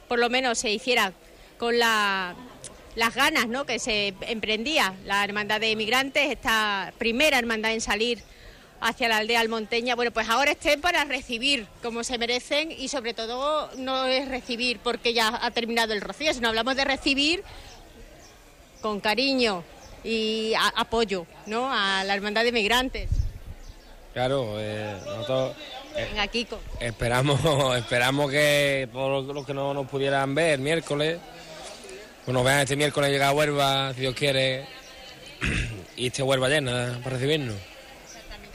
[0.08, 1.12] por lo menos se hiciera
[1.58, 2.34] con la
[2.94, 3.64] las ganas ¿no?
[3.64, 8.22] que se emprendía la Hermandad de Inmigrantes, esta primera hermandad en salir
[8.80, 13.14] hacia la aldea almonteña, bueno, pues ahora estén para recibir como se merecen y sobre
[13.14, 17.44] todo no es recibir porque ya ha terminado el rocío, sino hablamos de recibir
[18.80, 19.62] con cariño
[20.02, 21.72] y apoyo ¿no?
[21.72, 23.21] a la Hermandad de Inmigrantes.
[24.12, 25.56] Claro, eh, nosotros
[25.96, 26.60] eh, Venga, Kiko.
[26.80, 27.40] esperamos,
[27.76, 31.18] esperamos que todos los que no nos pudieran ver miércoles,
[32.24, 34.66] pues nos vean este miércoles llegar a Huelva, si Dios quiere,
[35.96, 37.56] y esté Huelva llena para recibirnos.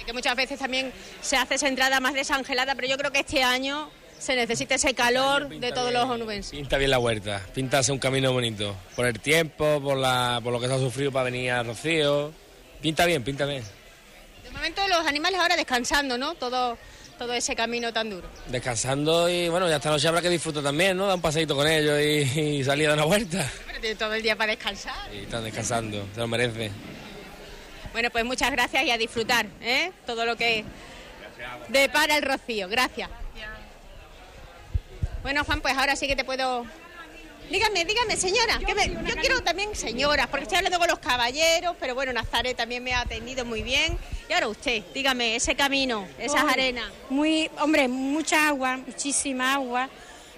[0.06, 3.44] Que muchas veces también se hace esa entrada más desangelada, pero yo creo que este
[3.44, 6.52] año se necesita ese calor de todos los onubenses.
[6.52, 10.62] Pinta bien la huerta, pintarse un camino bonito, por el tiempo, por, la, por lo
[10.62, 12.32] que se ha sufrido para venir a Rocío.
[12.82, 13.64] Pinta bien, pinta bien.
[14.58, 16.34] Momento los animales ahora descansando, ¿no?
[16.34, 16.78] Todo,
[17.18, 18.28] todo ese camino tan duro.
[18.48, 21.06] Descansando y bueno, ya esta noche habrá que disfrutar también, ¿no?
[21.06, 23.50] Dar un paseito con ellos y, y salir a dar una vuelta.
[23.68, 25.14] Pero tiene todo el día para descansar.
[25.14, 26.72] Y están descansando, se lo merece.
[27.94, 29.92] Bueno, pues muchas gracias y a disfrutar, ¿eh?
[30.06, 30.66] Todo lo que
[31.70, 32.68] depara el rocío.
[32.68, 33.10] Gracias.
[35.22, 36.66] Bueno, Juan, pues ahora sí que te puedo...
[37.50, 38.60] Dígame, dígame, señora.
[38.66, 42.58] que me- Yo quiero también señoras, porque estoy hablando con los caballeros, pero bueno, Nazaret
[42.58, 43.98] también me ha atendido muy bien.
[44.30, 46.86] Y ahora usted, dígame, ese camino, esas Oh, arenas.
[47.10, 49.90] Muy, hombre, mucha agua, muchísima agua,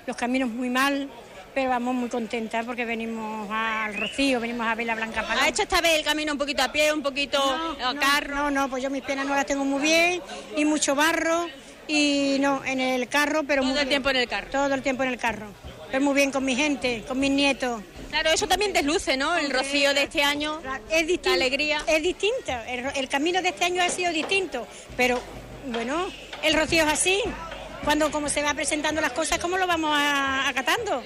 [0.05, 1.09] los caminos muy mal,
[1.55, 5.43] pero vamos muy contentas porque venimos al Rocío, venimos a ver la Blanca Paloma.
[5.45, 8.35] ¿Ha hecho esta vez el camino un poquito a pie, un poquito a carro?
[8.35, 10.21] No, no, pues yo mis piernas no las tengo muy bien
[10.55, 11.47] y mucho barro
[11.87, 13.89] y no, en el carro, pero Todo muy el bien.
[14.03, 14.47] tiempo en el carro.
[14.51, 15.47] Todo el tiempo en el carro.
[15.91, 17.81] Pero muy bien con mi gente, con mis nietos.
[18.09, 19.35] Claro, eso también desluce, ¿no?
[19.37, 20.61] El rocío de este año.
[20.89, 21.29] Es distinto.
[21.29, 21.83] La alegría.
[21.87, 22.51] Es distinto.
[22.95, 24.67] El, camino de este año ha sido distinto.
[24.97, 25.19] Pero,
[25.67, 26.07] bueno,
[26.43, 27.21] el rocío es así.
[27.83, 31.01] Cuando como se va presentando las cosas, ¿cómo lo vamos a- acatando?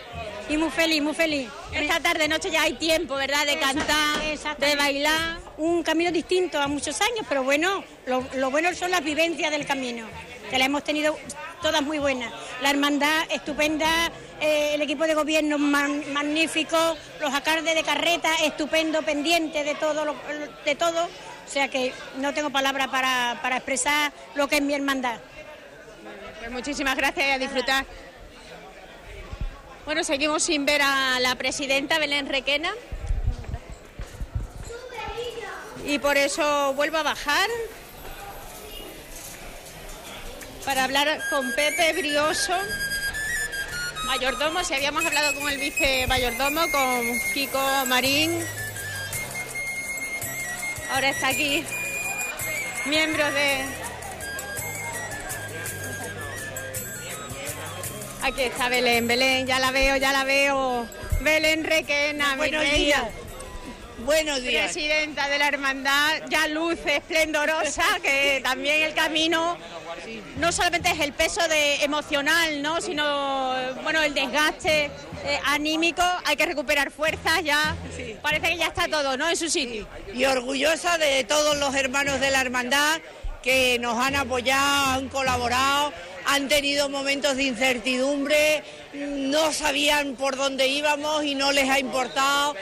[0.50, 1.48] Y muy feliz, muy feliz.
[1.72, 3.46] Esta tarde, noche ya hay tiempo, ¿verdad?
[3.46, 5.40] De cantar, de bailar.
[5.58, 9.68] Un camino distinto a muchos años, pero bueno, lo, lo bueno son las vivencias del
[9.68, 10.06] camino,
[10.54, 11.18] que la hemos tenido
[11.64, 12.32] todas muy buenas.
[12.62, 16.78] La hermandad estupenda, eh, el equipo de gobierno magnífico,
[17.20, 20.16] los alcaldes de carreta estupendo, pendiente de todo,
[20.64, 21.06] de todo.
[21.06, 25.18] O sea que no tengo palabra para, para expresar lo que es mi hermandad.
[26.38, 27.88] Pues muchísimas gracias y a disfrutar.
[29.86, 32.72] Bueno, seguimos sin ver a la presidenta Belén Requena.
[35.84, 37.50] Y por eso vuelvo a bajar
[40.66, 42.54] para hablar con Pepe Brioso,
[44.06, 44.64] mayordomo.
[44.64, 48.40] Si habíamos hablado con el vice mayordomo, con Kiko Marín.
[50.92, 51.64] Ahora está aquí,
[52.86, 53.66] miembro de,
[58.24, 60.88] Aquí está Belén, Belén, ya la veo, ya la veo.
[61.20, 62.78] Belén Requena, mi Buenos reina.
[62.78, 63.04] días.
[64.06, 64.72] Buenos días.
[64.72, 69.58] Presidenta de la hermandad, ya luce esplendorosa, que también el camino
[70.38, 72.82] no solamente es el peso de emocional, ¿no?
[72.82, 74.92] sino bueno el desgaste
[75.26, 77.76] eh, anímico, hay que recuperar fuerzas ya.
[78.22, 79.30] Parece que ya está todo, ¿no?
[79.30, 79.88] En su sitio.
[80.14, 83.00] Y orgullosa de todos los hermanos de la hermandad
[83.42, 85.94] que nos han apoyado, han colaborado,
[86.26, 88.64] han tenido momentos de incertidumbre,
[88.94, 92.56] no sabían por dónde íbamos y no les ha importado,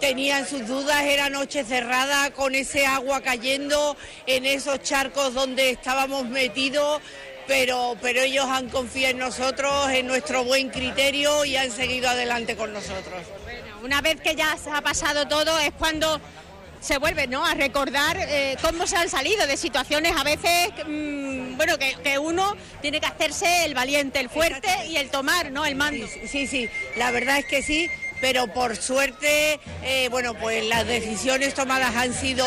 [0.00, 3.96] tenían sus dudas, era noche cerrada con ese agua cayendo
[4.26, 7.00] en esos charcos donde estábamos metidos.
[7.46, 12.56] Pero, pero ellos han confiado en nosotros, en nuestro buen criterio y han seguido adelante
[12.56, 13.22] con nosotros.
[13.82, 16.20] Una vez que ya se ha pasado todo es cuando
[16.80, 17.44] se vuelve ¿no?
[17.44, 22.18] a recordar eh, cómo se han salido de situaciones a veces, mm, bueno, que, que
[22.18, 25.64] uno tiene que hacerse el valiente, el fuerte y el tomar ¿no?
[25.64, 26.06] el mando.
[26.26, 31.54] Sí, sí, la verdad es que sí, pero por suerte, eh, bueno, pues las decisiones
[31.54, 32.46] tomadas han sido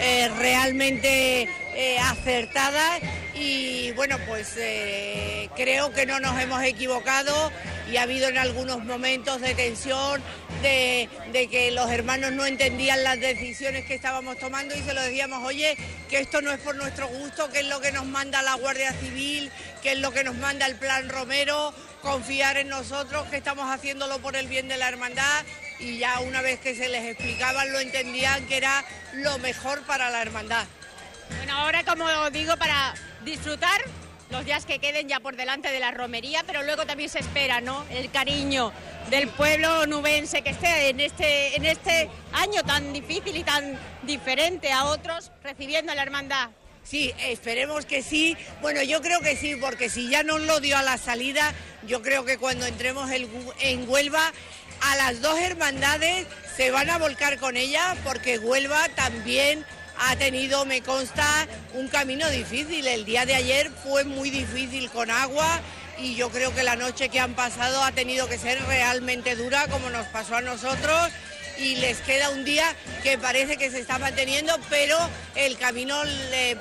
[0.00, 3.00] eh, realmente eh, acertadas
[3.34, 7.50] y bueno, pues eh, creo que no nos hemos equivocado
[7.90, 10.22] y ha habido en algunos momentos de tensión,
[10.62, 15.02] de, de que los hermanos no entendían las decisiones que estábamos tomando y se lo
[15.02, 15.76] decíamos, oye,
[16.08, 18.92] que esto no es por nuestro gusto, que es lo que nos manda la Guardia
[18.92, 19.50] Civil,
[19.82, 24.18] que es lo que nos manda el Plan Romero, confiar en nosotros, que estamos haciéndolo
[24.18, 25.44] por el bien de la hermandad
[25.78, 30.10] y ya una vez que se les explicaban lo entendían que era lo mejor para
[30.10, 30.66] la hermandad.
[31.38, 33.80] Bueno, ahora como digo, para disfrutar
[34.30, 37.60] los días que queden ya por delante de la romería, pero luego también se espera,
[37.60, 37.84] ¿no?
[37.90, 38.72] El cariño
[39.10, 44.72] del pueblo nubense que esté en este, en este año tan difícil y tan diferente
[44.72, 46.50] a otros, recibiendo la hermandad.
[46.82, 48.36] Sí, esperemos que sí.
[48.60, 51.52] Bueno, yo creo que sí, porque si ya nos lo dio a la salida,
[51.86, 54.32] yo creo que cuando entremos en Huelva,
[54.80, 56.26] a las dos hermandades
[56.56, 59.64] se van a volcar con ella, porque Huelva también
[59.98, 62.86] ha tenido, me consta, un camino difícil.
[62.86, 65.60] El día de ayer fue muy difícil con agua
[65.98, 69.68] y yo creo que la noche que han pasado ha tenido que ser realmente dura
[69.68, 71.10] como nos pasó a nosotros
[71.58, 72.64] y les queda un día
[73.02, 74.96] que parece que se está manteniendo, pero
[75.34, 75.96] el camino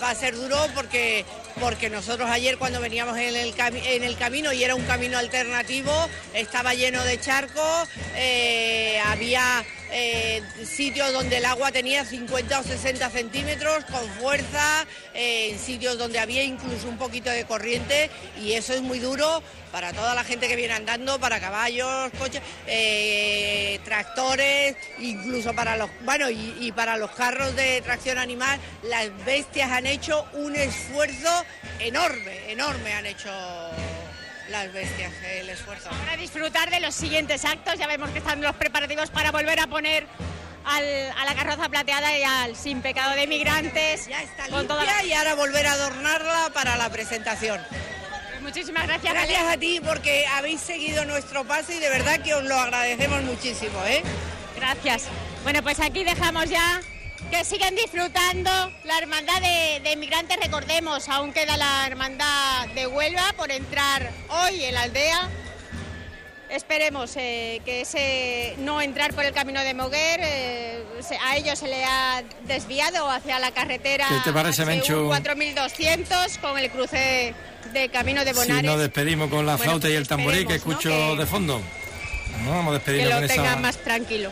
[0.01, 1.25] va a ser duro porque,
[1.59, 5.91] porque nosotros ayer cuando veníamos en el, en el camino y era un camino alternativo,
[6.33, 13.09] estaba lleno de charcos, eh, había eh, sitios donde el agua tenía 50 o 60
[13.09, 18.09] centímetros con fuerza, eh, en sitios donde había incluso un poquito de corriente
[18.41, 22.41] y eso es muy duro para toda la gente que viene andando, para caballos, coches,
[22.67, 29.71] eh, tractores, incluso para los, bueno, y para los carros de tracción animal, las bestias
[29.71, 31.45] han hecho un esfuerzo
[31.79, 33.29] enorme, enorme han hecho
[34.51, 35.89] las bestias, el esfuerzo.
[35.89, 39.67] Para disfrutar de los siguientes actos, ya vemos que están los preparativos para volver a
[39.67, 40.05] poner
[40.65, 44.07] a la carroza plateada y al sin pecado de migrantes.
[44.07, 47.59] Ya está limpia y ahora volver a adornarla para la presentación.
[48.29, 49.13] Pues muchísimas gracias.
[49.13, 53.23] Gracias a ti porque habéis seguido nuestro paso y de verdad que os lo agradecemos
[53.23, 53.83] muchísimo.
[53.85, 54.03] ¿eh?
[54.55, 55.05] Gracias.
[55.43, 56.81] Bueno, pues aquí dejamos ya
[57.31, 58.51] que sigan disfrutando
[58.83, 60.37] la hermandad de, inmigrantes.
[60.41, 65.29] Recordemos, aún queda la hermandad de Huelva por entrar hoy en la aldea.
[66.49, 70.83] Esperemos eh, que ese no entrar por el camino de Moguer, eh,
[71.25, 76.69] a ellos se le ha desviado hacia la carretera ¿Qué te parece, 4200 con el
[76.69, 77.33] cruce
[77.71, 78.57] de camino de Bonares.
[78.57, 81.61] Si nos despedimos con la flauta y el pues tamborí que escucho de fondo.
[82.45, 84.31] vamos a despedirnos que lo tenga más tranquilo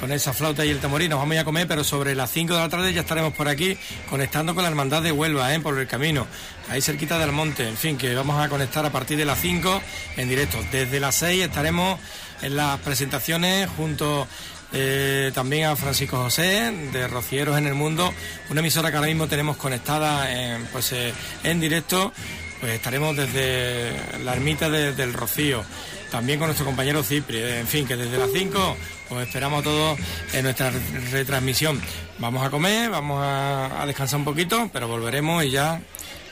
[0.00, 1.08] con esa flauta y el tamorí.
[1.08, 3.76] Nos vamos a, comer, pero sobre las 5 de la tarde ya estaremos por aquí
[4.08, 5.60] conectando con la Hermandad de Huelva, ¿eh?
[5.60, 6.26] por el camino,
[6.68, 7.68] ahí cerquita del monte.
[7.68, 9.82] En fin, que vamos a conectar a partir de las 5
[10.16, 10.58] en directo.
[10.72, 11.98] Desde las 6 estaremos
[12.42, 14.26] en las presentaciones junto
[14.72, 18.12] eh, también a Francisco José de Rocieros en el Mundo,
[18.50, 21.12] una emisora que ahora mismo tenemos conectada en, pues, eh,
[21.44, 22.12] en directo.
[22.60, 23.92] Pues estaremos desde
[24.24, 25.64] la ermita del Rocío
[26.10, 27.42] también con nuestro compañero Cipri.
[27.42, 28.76] En fin, que desde las 5
[29.10, 29.98] os esperamos a todos
[30.32, 30.72] en nuestra
[31.10, 31.80] retransmisión.
[32.18, 35.80] Vamos a comer, vamos a, descansar un poquito, pero volveremos y ya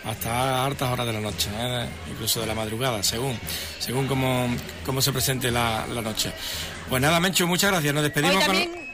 [0.04, 1.86] hasta hartas horas de la noche, ¿eh?
[2.10, 3.36] incluso de la madrugada, según,
[3.80, 6.32] según cómo, se presente la, noche.
[6.88, 7.92] Pues nada, Mencho, muchas gracias.
[7.92, 8.86] Nos despedimos con...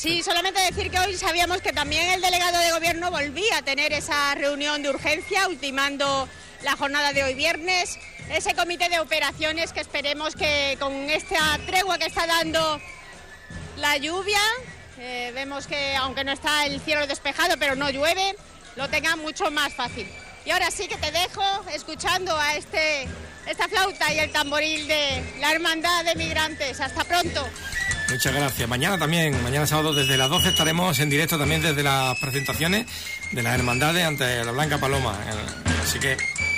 [0.00, 3.92] Sí, solamente decir que hoy sabíamos que también el delegado de gobierno volvía a tener
[3.92, 6.26] esa reunión de urgencia, ultimando
[6.62, 7.98] la jornada de hoy viernes
[8.30, 12.80] ese comité de operaciones que esperemos que con esta tregua que está dando
[13.76, 14.38] la lluvia,
[14.98, 18.36] eh, vemos que aunque no está el cielo despejado, pero no llueve,
[18.76, 20.06] lo tenga mucho más fácil.
[20.50, 23.06] Y ahora sí que te dejo escuchando a este,
[23.46, 26.80] esta flauta y el tamboril de la Hermandad de Migrantes.
[26.80, 27.48] Hasta pronto.
[28.08, 28.68] Muchas gracias.
[28.68, 32.84] Mañana también, mañana sábado desde las 12 estaremos en directo también desde las presentaciones
[33.30, 35.16] de las hermandades ante la Blanca Paloma.
[35.84, 36.16] Así que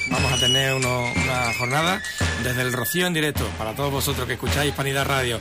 [0.08, 2.00] vamos a tener una jornada
[2.42, 5.38] desde el Rocío en directo para todos vosotros que escucháis Hispanidad Radio.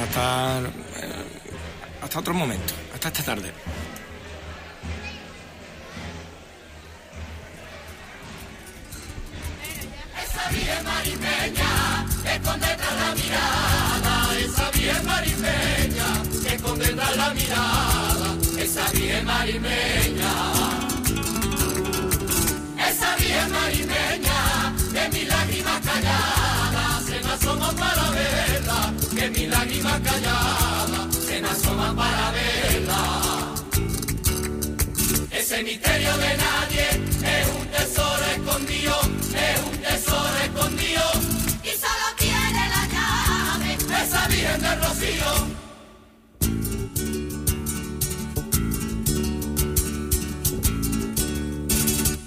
[0.00, 1.24] Hasta, eh,
[2.04, 3.52] hasta otro momento, hasta esta tarde.
[10.44, 16.08] Esa bien marimeña, esconde tras la mirada, esa bien marimeña,
[16.54, 20.74] esconde tras la mirada, esa bien marimeña
[22.94, 30.00] esa vieja marimeña, que mi lágrima callada se me asoma para verla, que mi lágrima
[30.02, 33.00] callada se me asoma para verla.
[35.30, 36.86] Ese misterio de nadie
[37.34, 38.93] es un tesoro escondido,
[44.34, 45.30] virgen del rocío.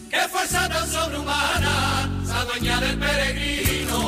[0.09, 3.99] qué fuerza tan sobrehumana se adueña del peregrino.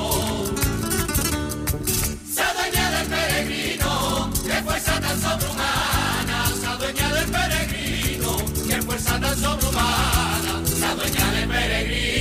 [2.34, 8.38] Se adueña del peregrino, qué fuerza tan sobrehumana se adueña del peregrino.
[8.68, 12.19] Qué fuerza tan sobrehumana se adueña del peregrino.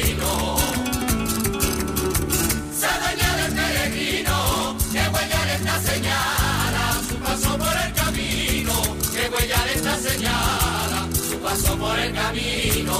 [12.39, 12.99] Camino.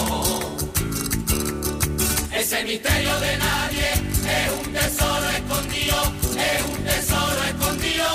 [2.33, 5.97] ese misterio de nadie es un tesoro escondido,
[6.37, 8.07] es un tesoro escondido.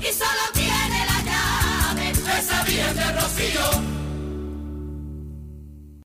[0.00, 3.12] Y solo tiene la llave esa virgen de